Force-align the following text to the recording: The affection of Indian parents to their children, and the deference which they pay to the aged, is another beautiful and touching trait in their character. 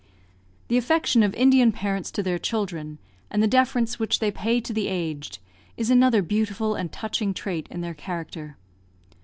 The 0.67 0.79
affection 0.79 1.21
of 1.21 1.35
Indian 1.35 1.71
parents 1.71 2.09
to 2.13 2.23
their 2.23 2.39
children, 2.39 2.97
and 3.29 3.43
the 3.43 3.47
deference 3.47 3.99
which 3.99 4.17
they 4.17 4.31
pay 4.31 4.59
to 4.59 4.73
the 4.73 4.87
aged, 4.87 5.37
is 5.77 5.91
another 5.91 6.23
beautiful 6.23 6.73
and 6.73 6.91
touching 6.91 7.35
trait 7.35 7.67
in 7.69 7.81
their 7.81 7.93
character. 7.93 8.57